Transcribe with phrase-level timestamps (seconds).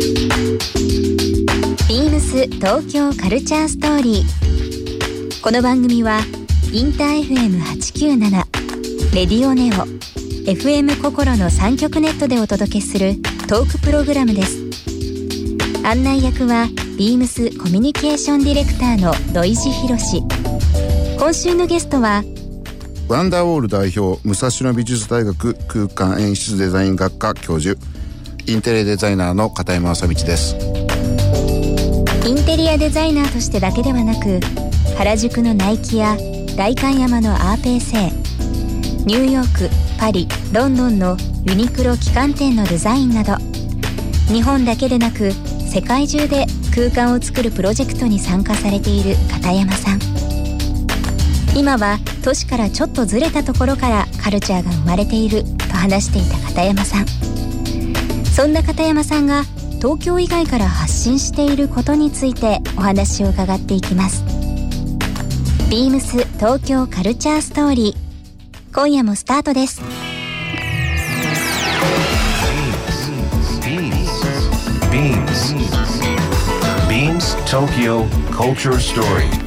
[0.00, 5.42] ビームス東京カルチャーストーリー。
[5.42, 6.20] この番組は
[6.72, 9.72] インター FM897 レディオネオ
[10.50, 13.16] FM 心の三極ネットでお届けする
[13.46, 14.56] トークプログラムです。
[15.84, 20.22] 案内役はビームスコミュニケーションディレクターの土井博志。
[21.18, 22.24] 今週のゲストは
[23.06, 27.78] ワンダーウォール代表武蔵野美術大学空間演出デザイン学科教授
[28.50, 30.56] インテリアデザイナーの片山正道です。
[32.26, 34.40] インテリアデザイナーとしてだけではなく
[34.98, 36.16] 原宿のナイキや
[36.56, 38.10] 代官山のアーペーセイ
[39.06, 39.70] ニューヨーク
[40.00, 43.36] パリロンドンのユニクロ旗艦店のデザインなど
[44.26, 45.30] 日本だけでなく
[45.72, 50.00] 世界中で空間を作るプロジェクトに参加されている片山さん。
[51.56, 57.29] 今は都市からちょっとずれたところからカルチャーが生まれていると話していた片山さん。
[58.32, 59.44] そんな片山さんが
[59.78, 64.24] 東京以外から発信していることについてお話を伺っていきます。
[65.70, 68.74] ビームス東京カルチャーストーリー。
[68.74, 69.80] 今夜もスタートです。
[74.90, 75.54] ビームス
[76.88, 79.40] ビームス東京カルチャーストーリー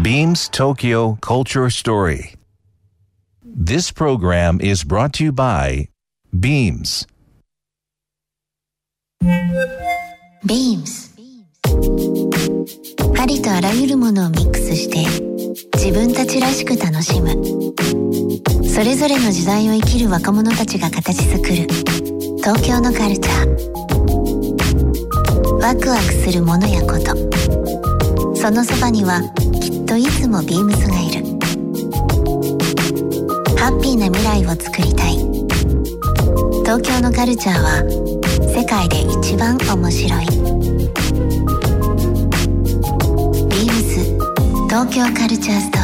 [0.00, 2.43] Beams Tokyo Culture Story.
[3.56, 5.86] This program is brought to you by
[6.36, 7.06] Beams.
[10.44, 11.14] Beams.
[13.16, 15.06] ありとあらゆるものをミックスして
[15.74, 17.30] 自分たちらしく楽しむ。
[18.68, 21.68] それぞれの時代を生きる若者たちが形作る
[22.38, 23.48] 東京のカルチャー。
[25.62, 27.14] ワクワクするものやこと。
[28.36, 29.20] そのそばには
[29.60, 31.03] きっといつもビームスがいる。
[33.64, 35.14] ハッピーな未来を作りたい。
[36.64, 37.82] 東京のカルチャーは
[38.54, 40.26] 世界で一番面白い。
[43.48, 44.04] ビームス
[44.68, 45.83] 東京カルチャーストー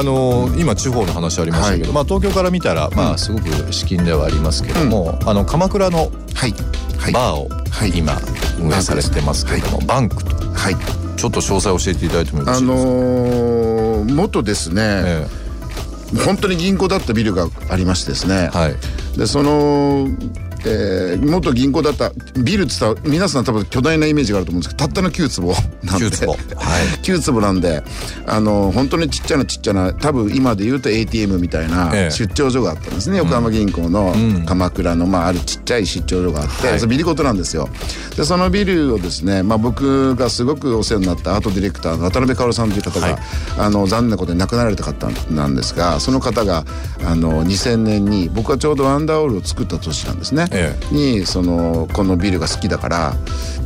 [0.00, 6.10] あの今地方の話ありましたけど、はい、まあ、東京から見たら、まあ、すごく資金ではありますけども、うん、あの鎌倉の
[7.12, 7.48] バーを
[7.94, 8.18] 今
[8.58, 10.74] 運営されてますけれども、バンクと、はい、
[11.16, 15.26] ちょっと詳細教えていただいてもよろしいですか、あのー、元ですね、え
[16.14, 20.08] え、本当に銀行だったビルがありましてですね、はい、でその
[20.66, 22.10] えー、元銀行だった
[22.40, 25.52] ビルって言ったら皆さん多分巨大なイメージがあると思うんですけどたったの9坪
[25.84, 26.06] なんで。
[26.06, 26.38] 9坪,、はい、
[27.02, 27.82] 9坪なんで
[28.26, 34.14] あの本当にちっちゃなちっちゃな多分今で言うと ATM みたいな出張所があったんですね、ええ、横浜銀行の
[34.46, 37.68] 鎌倉の、まあ、あるちっちゃい出張所があって、それビルごとなんですよ。
[38.16, 43.18] でそのビルをですね、まあ、僕がすごくお世話になったアートディレクターの渡辺薫さんという方が、はい、
[43.58, 46.64] あの残念なことに亡くなられた方なんですがその方が
[47.04, 53.14] あの2000年に僕はちょうどワンダーオールを作った年なんですね、ええ、にそのこのビルが好きだから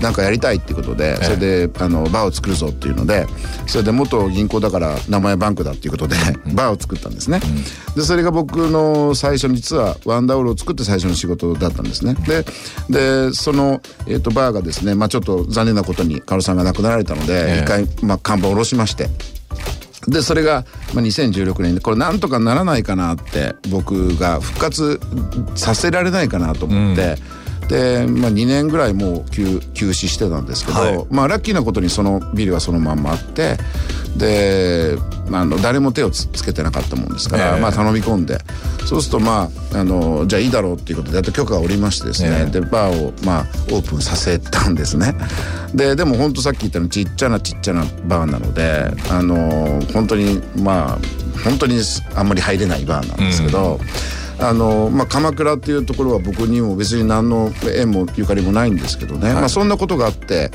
[0.01, 1.37] なんかやりたいっていうことでそれ
[1.67, 3.27] であのバーを作るぞっていうので
[3.67, 6.17] それで元銀行だから名前バンクだっていうことで
[6.55, 7.41] バーを作ったんですね。
[7.97, 12.15] でそれが僕の最初に実はワンダーオールを作って最初の仕事だったんですね。
[12.27, 12.45] で
[12.91, 19.09] でその、えー、とバーがですね、まあ、ちょっと残念なことにカルさんが亡くなられたので一回、まあ、看板を下ろしまして。
[20.09, 25.01] でそれが、まあ、2016年でこれなんとかならないかなって僕が復活
[25.55, 27.03] させられないかなと思って。
[27.03, 33.57] うんで、まあ、2年ぐらいもう休休止してたんですけど、はい、まあ、ラッキーなことにそのビルはそのまんまあって
[34.17, 34.97] で、
[35.29, 38.39] まあ、あの誰も手をつけてなかったもんですから、えー、まあ、頼み込んで。
[38.87, 45.15] そうするとまああのじゃあいいだろうっていうことでやっと許可が下りましてですね、えー、でバーを、まあ、オープンさせたんですね。
[45.75, 50.99] ででも本当さっき言ったようにちっちゃなちっちゃなバーなのであの本当にまあ
[51.43, 51.81] 本当に
[52.15, 60.51] あんまり入れないバーなんですけど、うんあの、まあ、鎌倉っていうところは僕にも別に何の縁もゆかりもないんですけどね、はい、まあ、そんなことがあって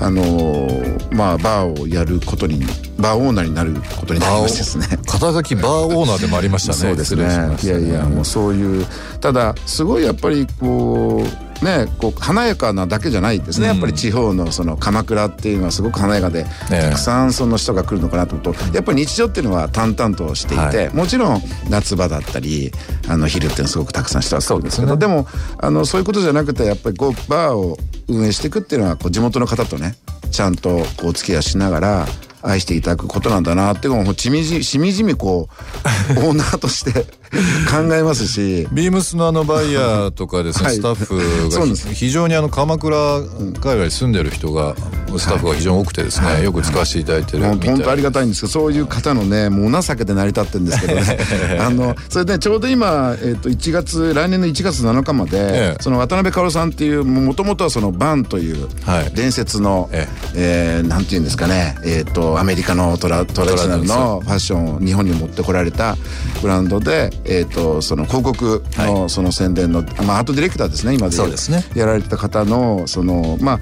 [0.00, 0.68] あの、
[1.12, 2.60] まあ、バーをやることに
[2.98, 4.86] バーオーナーになることになりましてですね。
[5.06, 6.78] 肩書きバーオーナーでもありましたね。
[6.78, 8.86] そうですね、ね、いやいやもうそういう
[9.20, 22.70] ただすごいやっぱりこうね、こう華やかなだけじゃないですね、やっぱり地方のその鎌倉っていうのはすごく華やかで、たくさんその人が来るのかなと思うとやっぱり日常っていうのは淡々としていて、もちろん夏場だったり
[23.08, 25.26] あの昼っていうのはすごくたくさん人が来るんですけどで,、も
[25.58, 27.76] あのそういうことじゃなくてやっぱりこうバーを
[28.08, 29.96] 運営していくっていうのはこう地元の方とね
[30.30, 32.06] ちゃんとこうお付き合いしながら
[32.42, 35.48] 愛していただくことなんだなっていうのをしみじしみじみこ
[36.16, 37.06] う オーナーとして
[37.70, 38.68] 考えますし。
[38.72, 41.16] ビームスのあのバイヤーとかですね、はい、スタッフ
[41.50, 42.96] が非常にあの鎌倉
[43.60, 44.74] 海外に住んでる人が
[45.16, 51.18] スタッフが非常に多くてですね、はい、よく使わせていただいてるみたい本当ありがたいんですけどそういう方のねもう情けで成り立ってるんですけどね。
[51.60, 58.68] あのそれで、ね、ちょうど今、えー、と1月来年の1月7日まで、ええ、その渡辺薫さんっていうもともとはそのバンという
[59.14, 65.96] 伝説の、はい、えー、なんていうんですかね、えー、とアメリカのトラトラディショナルのファッションを日本に持ってこられた
[66.40, 71.64] ブランドで、えー、とその広告のその宣伝の、まあ、アートディレクターですね今でそうですね。
[71.74, 73.58] やられてた方のそのまあ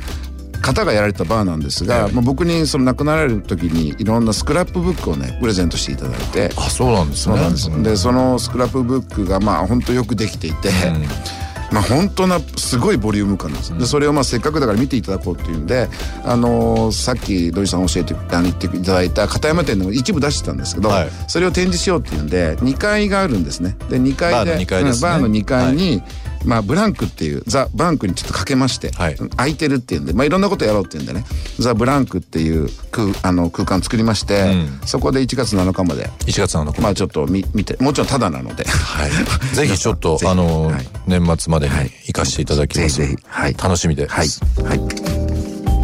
[0.62, 6.50] 方がやられたバーなんですが、まあ、僕にその亡くなられる時にいろんなスクラップブックをねプレゼントしていただいて。
[6.56, 7.36] あそうなんですね。
[7.56, 15.88] そでそのスクラップブックがまあ本当よくできていて、うんまあ、本当なすごいボリューム感なんです、でそれをまあせっかくだから見ていただこうっていうんで、
[16.24, 23.76] あのー、さっき土井さん教えて言っていただいた片山店の一部出してたんですけど、はい、それを展示しようっていうんで2階があるんですね。
[23.88, 24.90] で2階でバーの2階、ね。
[25.00, 31.24] バーの2階に、はいまあ、ブランクっていうザ・バンクにちょっとかけまして、はい、空いてるっていうんで、まあ、いろんなことやろうっていうんでね
[31.58, 41.74] ザ・ブランクっていう空あの空間作りまして、うん、そこで1月7日まで1月7日まあちょっと見見てもちろんただなので、はい、ぜひちょっと あの、はい、年末までに
[42.06, 44.28] 行かせていただきます、はい、はい、楽しみです、はい、
[44.64, 45.26] はい。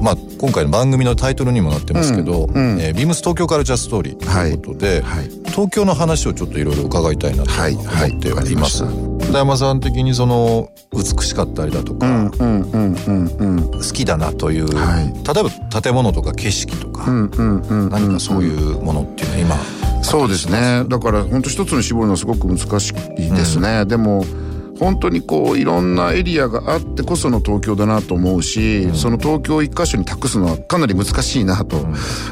[0.02, 2.74] まあ、今回の番組のタイトルにもなってますけど、うん。
[2.74, 5.18] うん、えー、ビームス東京カルチャーストーリーということで、はい。
[5.18, 9.11] はい、東京の話をちょっといろいろ伺いたいなと思っております。
[9.32, 15.50] 田山さん的にその美しかったりだとか好きだなという、はい、例えば
[15.80, 20.84] 建物とか景色とか、何かそういうものっていうのは今そうですね。
[20.86, 24.24] だから本当一つに絞るのはすごく難しいですね、うん、でも
[24.82, 31.86] 本当にこういろんなエリアがあってこその東京だなと思うし、うん、その東京一箇所に託すのはかなり難しいなと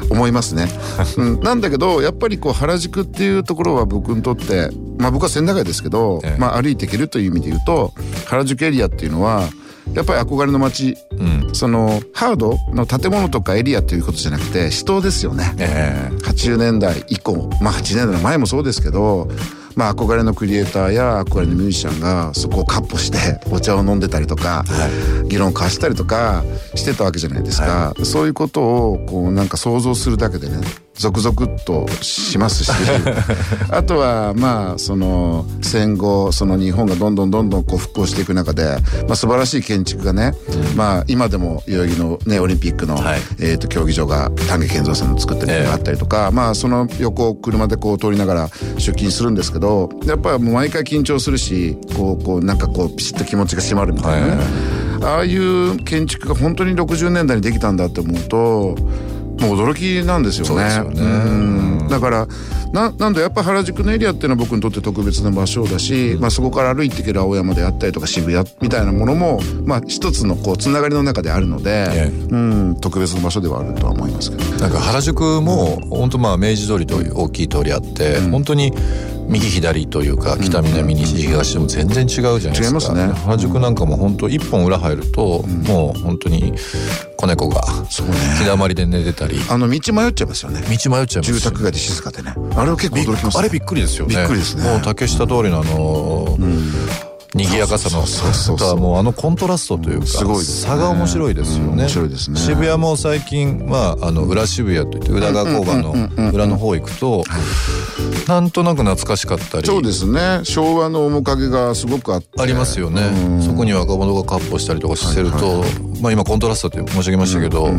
[0.09, 0.67] 思いますね。
[1.17, 7.93] うん、なんだけどやっぱりこう原宿っていうところは僕にとってまあ僕は千駄ヶ谷ですけど、ええ、まあ歩いていけるという意味で言うと
[8.25, 9.47] 原宿エリアっていうのは
[9.93, 19.29] やっぱり憧れの街、うん、そのハードの建物とかエリアということじゃなくて人ですよね、えー、80年代以降まあ80年代の前もそうですけど
[19.75, 26.43] まあ、憧れのクリエイターや憧れのミュージシャンがそこをカッポしてお茶を飲んでたりとか、はい、議論を交わしたりとか
[26.75, 30.57] してたわけじゃないですか、はい、そういうことをこうなんか想像するだけでね
[31.01, 32.71] ゾクゾクっとしますし
[33.71, 38.77] あとはまあその戦後その日本がどんどんどんどんこう復興していく中で、
[39.07, 40.33] まあ、素晴らしい建築がね、
[40.71, 54.43] うん、まあ今でも代々木のねオリンピックの、はい、えー、と競技場が丹下健三さんの作ってるのがあったりとか、えー、まあその横を車でこう通りながら出勤するんですけどやっぱりもう毎回緊張するしこうこうなんかこうピシッと気持ちが締まるみたいなね、
[55.03, 58.75] ああいう建築が本当に60年代にできたんだって思うと
[59.41, 60.75] もう驚きなんですよね。
[60.75, 61.89] よね。
[61.89, 62.27] だから
[62.71, 78.71] ななんでやっぱ原宿のエリアっていうのは僕にとって特別な場所だし、うん、まあ、そこから歩いていける青山であったりとか渋谷みたいなものも、まあ、一つのこうつながりの中であるので、ええ、うん、特別な場所ではあるとは思いますけど、なんか原宿も本当まあ明治通りという大きい通りあって、うん、本当に
[79.31, 82.67] 右左というか北南西東でも全然違うじゃないですか。
[82.67, 83.07] 違いますね。
[83.25, 86.53] 原宿なんかも本当一本裏入ると、もう本当に
[87.15, 87.61] 子猫が
[88.37, 89.39] 日だまりで寝てたり。
[89.49, 90.61] あの道迷っちゃいますよね。
[90.61, 92.33] 道迷っちゃいます、住宅街で静かでね。
[92.55, 94.15] あれは結構驚きます、あれびっくりですよね。
[94.15, 94.63] びっくりですね。
[94.63, 96.37] もう竹下通りのあの
[97.33, 101.87] 賑やかさのとはもうあのコントラストというか差が面白いですよね。
[101.87, 107.23] 渋谷も最近はあの裏渋谷といって宇田川交番の裏の方行くと
[108.27, 109.67] なんとなく懐かしかったり。
[109.67, 110.41] そうですね。
[110.43, 112.41] 昭和の面影がすごくあって。
[112.41, 113.01] ありますよね。
[113.41, 115.63] そこに若者がカッポしたりとかしてると
[116.01, 117.69] まあ今コントラストって申し上げましたけど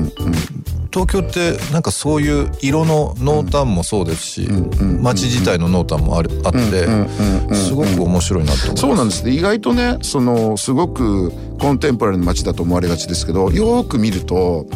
[0.93, 4.49] 東京ってなんかそういう色の濃淡もそうですし
[5.01, 6.87] 街自体の濃淡もあるあって
[7.55, 8.81] すごく面白いなと思います。
[8.81, 14.67] そうなんですね意外とねそのすごくコンテンポラリーの街だと思われがちですけどよく見ると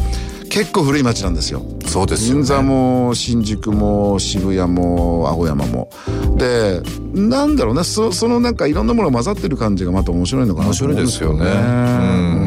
[0.49, 1.61] 結構古い街なんですよ。
[1.85, 5.89] そうです、ね、銀座も新宿も渋谷も青山も。
[6.37, 6.81] で
[7.13, 10.67] なんだろうねそそのなんかいろんなものが混ざってる感じがまた面白いのかな。
[10.67, 11.45] 面白いですよね。
[11.45, 12.46] うん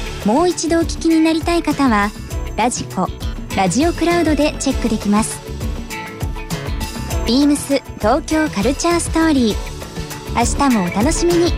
[0.25, 2.11] もう一度お聞きになりたい方は
[2.55, 3.07] ラジコ
[3.55, 5.41] ラジオクラウドでチェックできます。
[7.25, 9.71] ビームス東京カルチャーストーリー。
[10.35, 11.51] 明日もお楽しみに。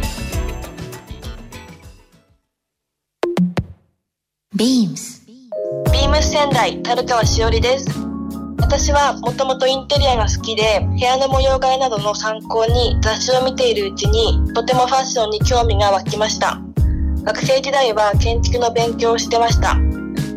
[4.56, 5.26] ビームス。
[5.28, 7.90] ビームス仙台樽川しおりです。
[8.60, 16.60] 私はもともとインテリアが好きで部屋の模様替えなどの参考に雑誌を見ているうちにとてもファッションに興味が湧きました
[17.26, 19.78] 学生時代は建築の勉強をしてました。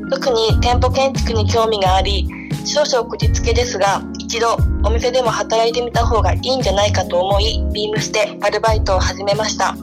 [0.08, 2.28] 特に店舗建築に興味があり
[2.64, 9.76] 少々くじつけですが一度お店でも働いてみた方がいいんじゃないかと思いビームスでアルバイトを始めました。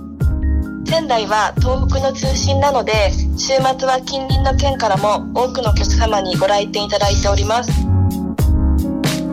[0.86, 2.94] 仙台は東北の中心なので
[3.38, 7.72] 週末は近隣の県からも多くのお客様にご来店いただいております。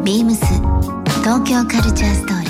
[0.02, 0.44] ビームス
[1.22, 2.49] 東京カルチャーストーリー。